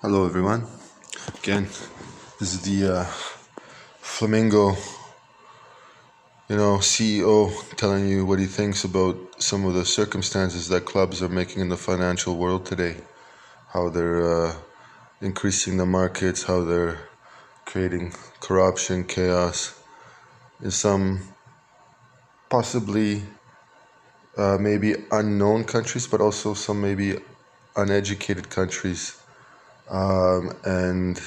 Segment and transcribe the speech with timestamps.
[0.00, 0.64] Hello, everyone.
[1.42, 1.64] Again,
[2.38, 3.04] this is the uh,
[3.98, 4.76] Flamingo,
[6.48, 11.20] you know, CEO telling you what he thinks about some of the circumstances that clubs
[11.20, 12.98] are making in the financial world today.
[13.70, 14.54] How they're uh,
[15.20, 17.00] increasing the markets, how they're
[17.64, 19.82] creating corruption, chaos
[20.62, 21.22] in some
[22.48, 23.24] possibly
[24.36, 27.16] uh, maybe unknown countries, but also some maybe
[27.74, 29.20] uneducated countries
[29.90, 31.20] um, and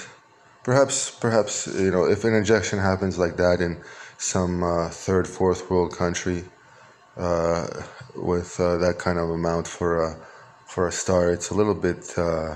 [0.63, 3.81] perhaps perhaps you know if an injection happens like that in
[4.17, 6.44] some uh, third fourth world country
[7.17, 7.67] uh,
[8.16, 10.16] with uh, that kind of amount for a
[10.66, 12.55] for a star it's a little bit uh,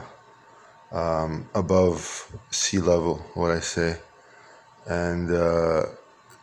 [0.91, 3.97] um, above sea level what I say.
[4.87, 5.83] And uh,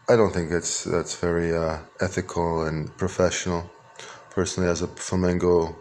[0.09, 3.71] I don't think it's that's very uh, ethical and professional.
[4.31, 5.77] Personally as a Flamingo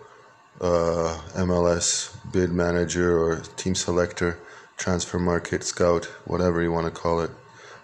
[0.62, 4.40] uh, MLS bid manager or team selector,
[4.78, 7.32] transfer market scout, whatever you want to call it.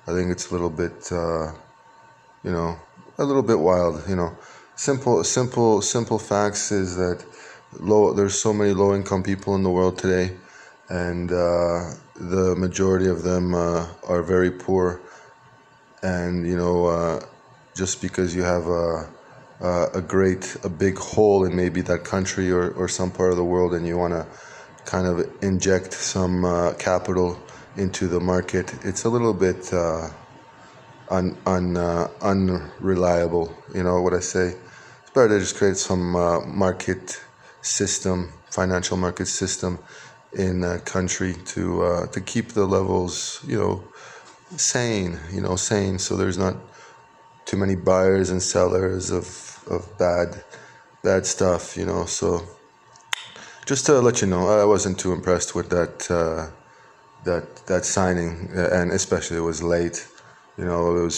[0.07, 1.51] I think it's a little bit, uh,
[2.43, 2.77] you know,
[3.17, 4.07] a little bit wild.
[4.07, 4.37] You know,
[4.75, 7.25] simple, simple, simple facts is that
[7.79, 8.13] low.
[8.13, 10.37] There's so many low-income people in the world today,
[10.87, 15.01] and uh, the majority of them uh, are very poor.
[16.03, 17.25] And you know, uh,
[17.75, 19.09] just because you have a
[19.61, 23.37] uh, a great, a big hole in maybe that country or, or some part of
[23.37, 24.25] the world, and you want to
[24.85, 27.37] kind of inject some uh, capital
[27.77, 30.09] into the market, it's a little bit uh,
[31.09, 33.55] un, un, uh, unreliable.
[33.73, 34.55] You know what I say?
[35.01, 37.21] It's better to just create some uh, market
[37.61, 39.79] system, financial market system
[40.33, 43.83] in a country to uh, to keep the levels, you know,
[44.57, 45.19] sane.
[45.31, 45.99] You know, sane.
[45.99, 46.55] So there's not
[47.47, 49.27] too many buyers and sellers of
[49.67, 50.43] of bad
[51.03, 52.05] bad stuff, you know.
[52.05, 52.43] So
[53.65, 56.51] just to let you know, I wasn't too impressed with that uh,
[57.23, 60.07] that that signing, uh, and especially it was late.
[60.57, 61.17] You know, it was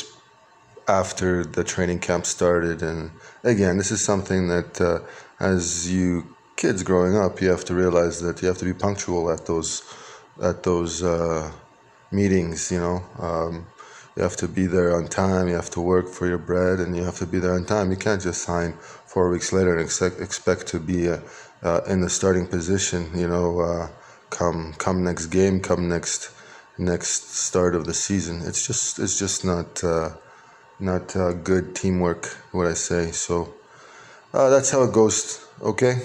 [0.88, 3.12] after the training camp started, and
[3.44, 5.00] again, this is something that uh,
[5.40, 9.32] as you kids growing up, you have to realize that you have to be punctual
[9.32, 9.84] at those
[10.42, 11.52] at those uh,
[12.12, 12.72] meetings.
[12.72, 12.98] You know.
[13.18, 13.66] Um,
[14.16, 15.48] you have to be there on time.
[15.48, 17.92] You have to work for your bread, and you have to be there on time.
[17.92, 21.20] You can't just sign four weeks later and expect, expect to be uh,
[21.64, 23.10] uh, in the starting position.
[23.16, 23.88] You know, uh,
[24.30, 26.32] come come next game, come next
[26.78, 28.42] next start of the season.
[28.44, 30.12] It's just it's just not uh,
[30.80, 32.26] not uh, good teamwork.
[32.52, 33.12] What I say.
[33.12, 33.54] So
[34.34, 35.46] that's how it goes.
[35.62, 36.02] Okay.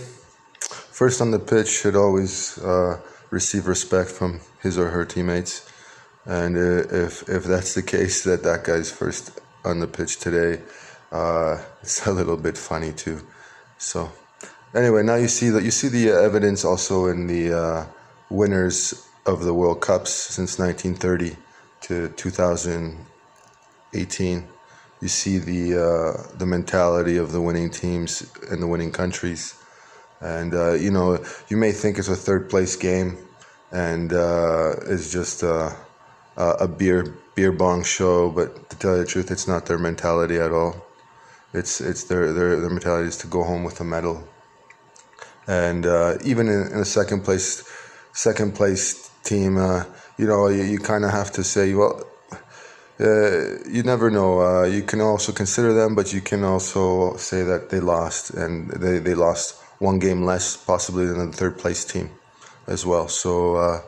[0.70, 2.58] First on the pitch should always
[3.30, 5.68] receive respect from his or her teammates
[6.26, 10.62] and uh, if if that's the case, that that guy's first on the pitch today,
[11.12, 13.20] uh, it's a little bit funny too.
[13.78, 14.10] So
[14.74, 17.84] anyway, now you see that you see the evidence also in the uh,
[18.30, 21.36] winners of the World Cups since 1930
[21.82, 24.48] to 2018.
[25.00, 29.54] You see the uh, the mentality of the winning teams and the winning countries,
[30.20, 33.18] and uh, you know you may think it's a third place game,
[33.70, 35.42] and uh, it's just
[36.36, 39.78] uh, a beer beer bong show, but to tell you the truth, it's not their
[39.78, 40.76] mentality at all.
[41.52, 44.24] It's it's their their their mentality is to go home with a medal.
[45.46, 47.62] And uh, even in, in, a second place
[48.12, 49.84] second place team, uh,
[50.16, 52.02] you know, you, you kind of have to say, well,
[53.00, 54.40] uh, you never know.
[54.40, 58.70] Uh, you can also consider them, but you can also say that they lost and
[58.70, 62.10] they, they lost one game less possibly than the third place team
[62.66, 63.08] as well.
[63.08, 63.80] So uh,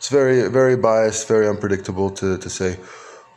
[0.00, 2.78] it's very very biased, very unpredictable to, to say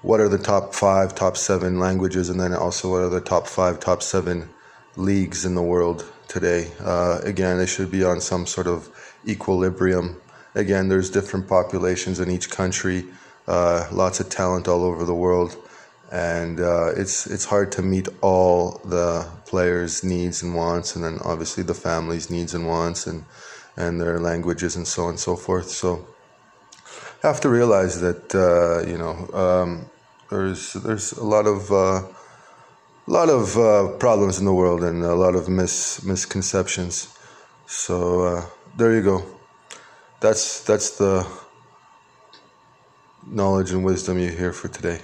[0.02, 3.48] what are the top five, top seven languages, and then also what are the top
[3.48, 4.48] five, top seven
[4.96, 6.72] leagues in the world today.
[6.80, 8.88] Uh, again, they should be on some sort of
[9.28, 10.22] equilibrium.
[10.56, 13.08] Again, there's different populations in each country,
[13.46, 15.58] uh, lots of talent all over the world,
[16.14, 21.20] and uh, it's it's hard to meet all the players' needs and wants, and then
[21.26, 23.26] obviously the families' needs and wants, and
[23.76, 25.68] and their languages and so on and so forth.
[25.70, 26.08] So
[27.24, 29.90] have to realize that uh, you know um,
[30.30, 32.02] there's there's a lot of uh,
[33.08, 37.18] a lot of uh, problems in the world and a lot of mis misconceptions.
[37.66, 38.46] So uh,
[38.78, 39.24] there you go.
[40.20, 41.26] That's that's the
[43.26, 45.00] knowledge and wisdom you hear for today.